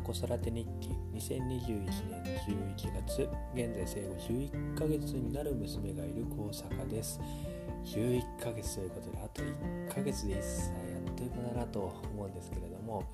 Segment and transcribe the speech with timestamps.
[0.00, 7.20] の子育て日記2021年11月現在生後11ヶ月になる娘がいる高坂です。
[7.84, 11.80] 11ヶ月ということであと1ヶ月で1歳やっということだなと
[12.14, 13.04] 思うんですけれども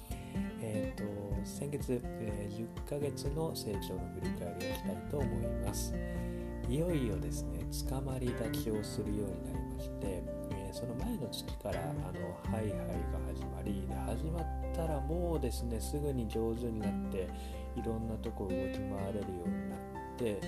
[0.61, 1.05] えーと、
[1.45, 5.95] 先月、えー、10ヶ月の成長の振り返りをしたいと思います。
[6.69, 12.75] いよいよですね捕まり立ちをするようになりまして、え、その前の月からあのハイハイが
[13.33, 17.29] 始まり始まったらもうですねすぐに上手になって
[17.75, 19.79] いろんなとこ動き回れるようになっ
[20.19, 20.41] て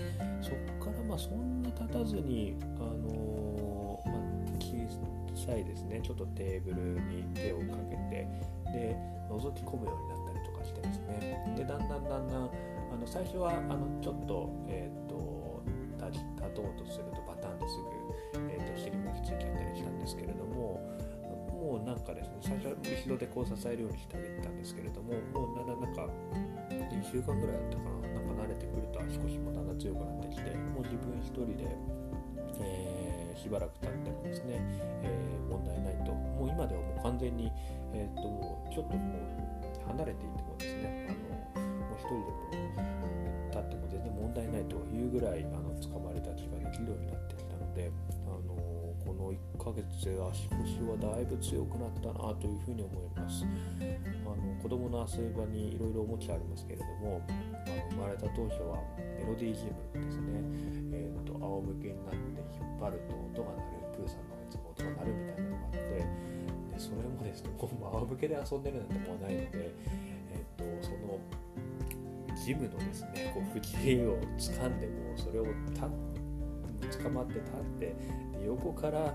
[0.42, 4.20] そっからまあそんな経たずにあのー、まあ、
[4.60, 8.28] 小さいですねちょっとテーブルに手をかけて
[8.72, 8.96] で
[9.30, 11.54] 覗き込むようになったりとかしてですね。
[11.56, 12.50] でだんだんだんだん
[12.92, 15.62] あの最初はあのちょっと,、えーと、
[16.10, 16.20] 立
[16.54, 17.76] とうとするとバタンです
[18.34, 20.97] ぐ、えーと、尻餅ついちゃったりしたんですけれども
[21.58, 26.06] もうなんかですね最初は後ろでこう支えるようにしてあげてたんですけれどももうななんか
[26.94, 31.66] 2週間ぐらいだったかななんか慣れてくると足腰もだんだん強くなってきてもう自分一人で、
[32.62, 34.62] えー、しばらく経ってもですね、
[35.02, 37.50] えー、問題ないともう今ではもう完全に、
[37.92, 41.10] えー、っともうちょっともう離れていてもですね
[41.54, 42.98] あのもう一人でも
[43.50, 47.90] 立っても全然問題ないというぐらいあの捕まり立ちができるようになってきたので
[49.68, 53.44] ヶ月で足腰はだいぶ強くなったなというふうに思います。
[54.24, 57.32] あの子供の遊び場にいろいろおもちゃありますけれどもあ
[57.68, 60.40] の生まれた当初はメロディージムですね、
[60.92, 66.04] えーと、仰向けになって引っ張ると音が鳴るプーさんのやつも音が鳴るみたいなのがあってで
[66.76, 69.72] それもですねもう仰向けで遊んでるなんてもうないので、
[70.32, 71.20] えーと、その
[72.36, 75.80] ジムのですねこう不自由を掴んでもそれを立
[77.08, 77.96] 捕まって立って
[78.44, 79.14] 横から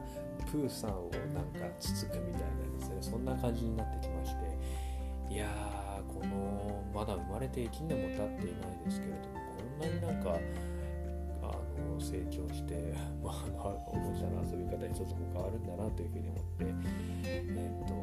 [0.52, 10.40] プーさんをなんかつつくみたいなですねそんな感じになってきましていやーこのまだ生まれて1年も経っていないですけれどもこんなになんか
[11.42, 16.66] あの成長して、 まあ、おもちゃの遊び方一つも変わるんだなというふうに思って、
[17.26, 17.94] えーと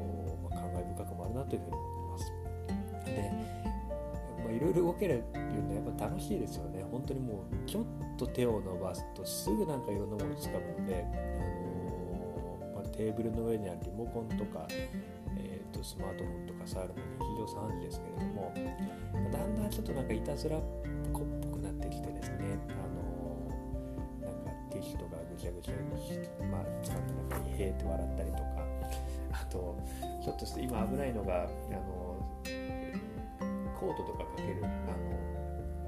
[0.51, 2.00] まあ、感慨深くもあるなというふうに思って。
[4.61, 6.85] いろいろ動けるっていうのはやっぱ楽しいですよね。
[6.91, 7.85] 本当にもうちょっ
[8.19, 14.67] と手を伸ばすとすぐなんかいろんなものをつかむので、あのー、まあ、テーブルの上にあるリモコンとか、
[15.39, 17.03] えーと、スマートフォンとか触るのに
[17.37, 18.53] 非常惨事ですけれども、
[19.33, 20.61] だんだんちょっとなんかいたずらっ
[21.13, 21.23] ぽく
[21.63, 28.45] なってきてですね、あのー、なんかティッシュとかぐちゃぐちゃにして、まあ、掴んで中にへーって笑ったりとか、
[29.33, 29.79] あと、
[30.21, 32.11] ひょっとして今危ないのが、あの
[33.81, 34.69] コートとかかけるあ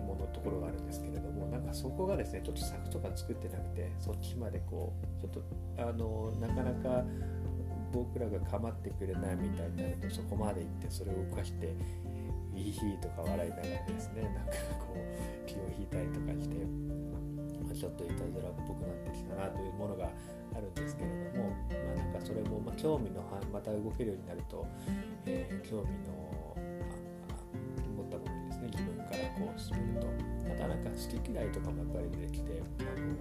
[0.01, 5.43] のものところがあるんですけれどもなんかそこがですねちょっと柵とか作ってなくてそっちまでこうちょっと
[5.79, 7.05] あのなかなか
[7.93, 11.75] 僕らが構ってくれないみたいになるとそこまで行ってそれを動かして
[12.57, 16.57] いいとか笑いながらですねなんかこう気を引いたりとかして、
[17.61, 20.09] まあ、ちょっといたずらっぽくなってきたなというものが
[20.55, 23.23] あるんですけれども、まあ、なんかそれも、まあ、興味の
[23.53, 24.67] また動けるようになると、
[25.27, 26.32] えー、興味の
[29.39, 30.33] こう進めると。
[30.49, 33.15] またなんか好き嫌いとかもやっぱり出てきてあの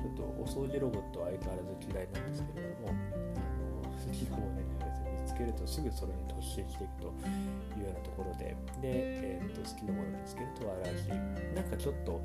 [0.00, 7.14] ちょっとお掃除ロボットは相変わらず嫌いなんですけれどもあの好きなものに見つけるとすぐそれに突進していくと
[7.78, 8.56] いうようなところで。
[8.82, 11.08] で、えー、と好きなものを見つけると笑うし
[11.54, 12.20] なんかちょっと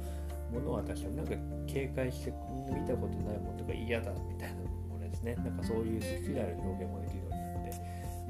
[0.51, 1.35] 物は確かになんか
[1.67, 2.33] 警戒して
[2.73, 4.55] 見たことないものとか嫌だみたいな
[4.89, 7.77] ものですねなんかそういう好きな表現もできるようになって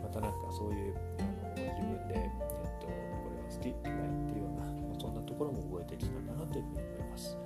[0.04, 2.92] またなんかそういうあの自分で、えっと、こ
[3.32, 4.17] れは好き嫌い
[5.38, 7.38] ころも覚えてきたんだなというふうに思います。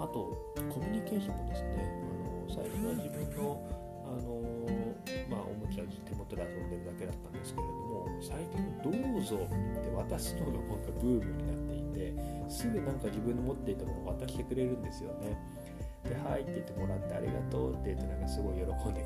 [0.00, 0.36] あと、
[0.68, 4.44] コミュニケーションもですね、あの最初は自分のあの
[5.30, 12.14] まあ、おもちゃ手元で遊んでるだけだったんですけれども最近「どうぞ」って渡すのがなんかブームになっていて
[12.48, 15.36] すぐなんか自分の持っていたものを渡してくれるんですよね。
[16.04, 19.02] で「はい」って言ってもらって「ありがとう」って言ってなんかすごい喜んで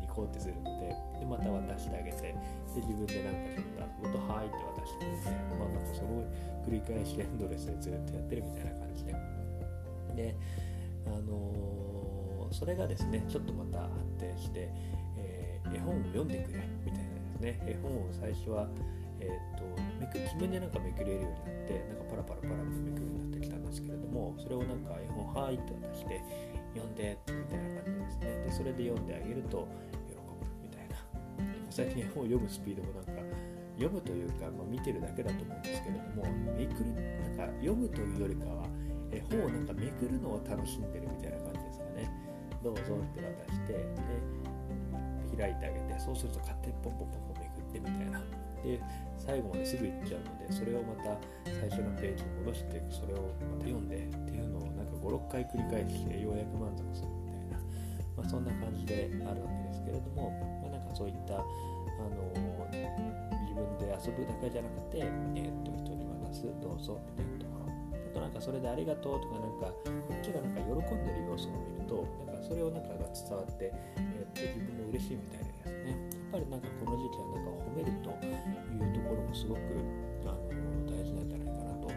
[0.00, 2.36] ニコってするのででまた渡してあげてで
[2.76, 6.09] 自分でなんかちょっと「はい」って渡してくれてまあなんかすごい
[6.66, 9.14] 繰り返しエンドレスでずっとやってるみたいな感じで。
[10.16, 10.36] で
[11.06, 14.68] あのー、それがですねちょっとまた発展して、
[15.16, 17.60] えー、絵本を読んでくれみたいなですね。
[17.66, 18.68] 絵本を最初は
[19.20, 19.64] えーと、
[20.00, 26.22] めく自分でなんかめくれるようになってなんかパラパラパラってめくるようになってきたんですけれどもそれをなんか絵本「はい」って渡して
[26.74, 28.44] 読んでみたいな感じですね。
[28.44, 29.68] でそれで読んであげると
[30.08, 30.96] 喜ぶみたいな。
[31.68, 33.12] 最近絵本を読むスピードもなんか
[33.80, 38.68] 読むというか、まあ、見てるだけだと思うんですけれどもめくるなんか読むというよりかは
[39.10, 42.12] え本をなんかめくるのを楽しんでるみたいな感じですかね。
[42.62, 48.20] どうぞって渡してで開いてあげてそうすると勝手にポンポンポンポンめくってみたいな。
[48.62, 48.78] で
[49.16, 51.16] 最後まですぐ行っちゃうのでそれをまた
[51.48, 57.58] 最初のページに戻してそれをまた読んでっていうのをなんか56回繰り返してようやく満足するみたいな、
[58.18, 60.28] まあ、そんな感じであるわけですけれども、
[60.60, 62.30] まあ、なんかそういったあの
[63.50, 67.74] 自分で遊ぶだけじゃなくて、えー、っと人に渡すどうぞみたいなところ。
[67.98, 75.90] あとなんかそれでありがとうとかなんかこっちがなんか喜んでる様子を見るとなんかそれをなんかが伝わって、えー、っと自分も嬉しいみたいなですね。
[75.90, 79.58] やっぱりなんかこの時期はなんか褒めるというところもすごく
[80.30, 80.46] あの
[80.86, 81.90] 大事なんじゃないかなと。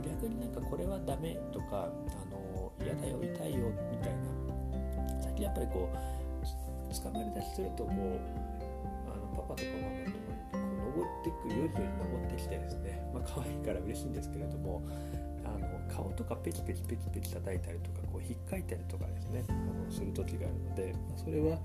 [0.00, 5.20] 逆になんかこれはダメとかあの嫌だよ痛いよみたいな。
[5.20, 5.96] 先やっぱりこう
[6.88, 8.46] 捕まり出しするとこう
[9.36, 10.15] パパとかママと
[11.66, 14.82] 登っていくよりより登ってきてですね、まあ可愛いから嬉しいんですけれども
[15.44, 19.44] あの顔とかペキペキペキペキ叩いたりとかこう引っかいたりとかですね。
[19.48, 21.58] あのする時があるので、まあ、それは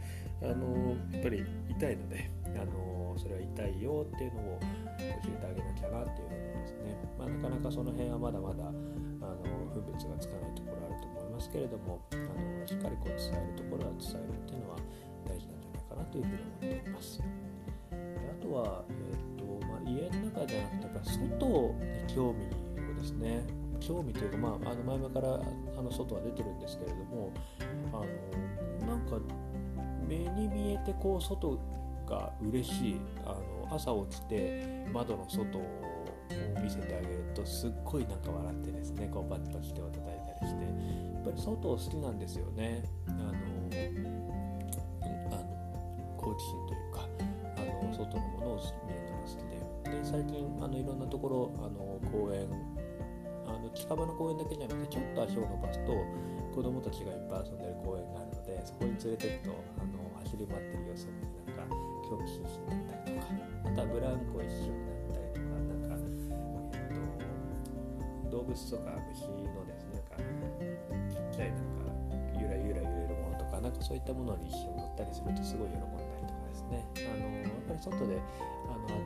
[0.43, 9.41] あのやっぱり痛いのであのそれは痛いよっていうのを教えてあげなきゃなっていうのですね、まあ、なかなかその辺はまだまだあの
[9.73, 14.77] 分別がつかないところあると思いますけれどもあのしっかりこう伝えるところは伝えるっていうのは
[15.25, 17.51] 大事なんじゃないかなというふうに思っております。
[18.41, 19.30] とは、えー、
[19.95, 21.75] 家の中じゃなくてやっぱ外
[22.07, 22.45] に興味
[22.91, 23.43] をですね
[23.79, 27.33] 興味というか、まあ、あの前々からあの外は出てるんですけれども
[27.91, 29.17] あのなんか
[30.07, 31.59] 目に見えてこう外
[32.07, 35.61] が嬉しいあの朝起きて窓の外を
[36.61, 40.05] 見せてあげるとすっごいなんか笑ってですねこうバチバチ手を叩い
[40.39, 40.69] たりしてや
[41.21, 42.83] っぱり外好きなんですよね。
[43.07, 43.21] あの
[45.31, 47.01] あの好奇心というか
[47.93, 49.10] 外のものを見る
[49.91, 52.47] で最近あのいろんなところあの公園
[53.45, 55.91] あの近場の公園だけじゃなくてちょっと足を伸ばすと
[56.55, 61.75] 子供たちがいっぱい遊んでる公園があるのでそこに連れてくとあの走り回ってる様子を見てなんか
[62.07, 63.27] 興味津々になったりとか
[63.67, 65.99] あとはブランコ一緒になったりとかなんか、
[66.71, 71.91] えっと、動物とか虫のですねなんかちっちゃいなんか
[72.39, 76.87] ゆらゆら揺れるものとかなんかそういったものに一緒に乗ったりするとすごい喜んだりとかですね。
[77.03, 78.15] あのやっぱり外で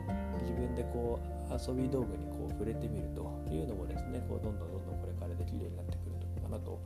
[0.08, 6.80] あの自分でこう遊び道具にこう触れてみるというのもですねこうどんどんどんどんこれからできるようになってくるのかなと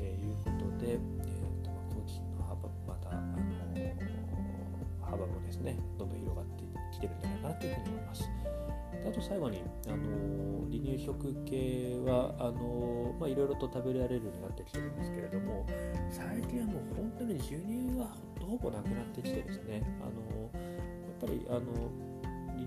[0.00, 3.40] いうことで、えーとまあ、好奇心の幅またあの
[5.02, 8.22] 幅もですねどんどん広がってきてるんじゃないかなというふうに思います。
[9.02, 15.66] であと最後に、あの離乳食系はあのまあ、いろいろと食べられるようになってきてるんですけれども
[16.10, 20.66] 最近はもう本当に授乳はほぼなくなってきてですねあのや
[21.16, 22.09] っぱりあの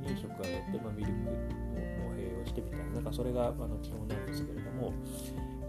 [0.03, 4.93] 離乳食が乗って、まあ、ミルクを併用してみたいななんかそれがあの基本なんですけれども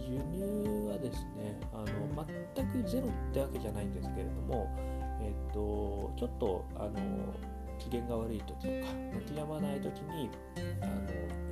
[0.00, 4.69] 輸入はですねあの全くゼロってわけじゃないんですけれども、
[5.22, 6.92] えっと、ちょっとあの
[7.78, 10.31] 機嫌が悪い時とか泣き止まない時に
[10.82, 11.44] あの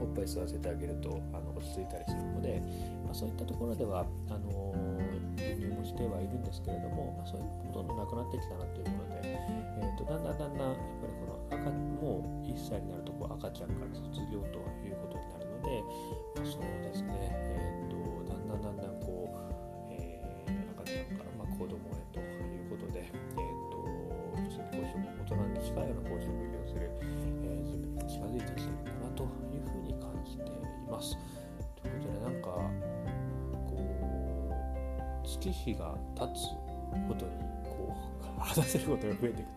[0.00, 2.60] おっぱい吸わせてあげるとあの落ち着いたりするので、
[3.04, 4.74] まあ、そういったところではあの
[5.38, 15.82] 輸入もしてはいるんですけれども、まあ、そういうのもなくなってきたなというもので、えーと、だんだんだんだんやっぱりこの赤もう1歳になるとこう赤ちゃんから卒業ということになるので、
[16.36, 17.96] まあ、そうですね、えーと、
[18.28, 23.82] だんだんだんだんこう、えー、赤ちゃんからまあ子供へということで、えーと、
[24.36, 26.90] 普通に公職大人に近いような公職業をする、
[27.42, 31.16] えー、自分に近づいてきているかなというふうに感じています。
[31.80, 32.94] ということでなんか
[35.24, 36.48] 月日が経つ
[37.08, 37.32] ことに
[37.64, 39.54] こう話せることが増えていく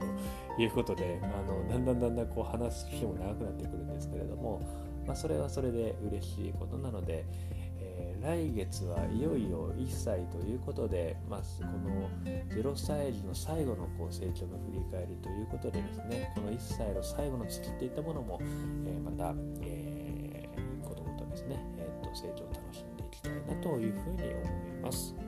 [0.55, 4.61] ということであのだんだんだんだんこう話す日も長くなってくるんですけれども、
[5.05, 7.25] まあ、それはそれで嬉しいことなので、
[7.79, 12.09] えー、来月はいよいよ1歳ということで、まあ、この
[12.49, 24.41] 0歳児の最後のこう成長の振り返りということでですねこの1歳の最後の月っていったものも、えー、また、えー、子供とですね、えー、と成長を楽しんでいきたいなというふうに思
[24.79, 25.26] います。